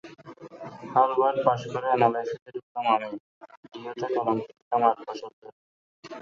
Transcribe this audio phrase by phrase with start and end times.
[0.93, 3.09] Harvard পাশ করে অ্যানালাইসিসে ঢুকলাম আমি,
[3.71, 5.57] ডিও তে কলম পিষলাম আট বছর ধরে।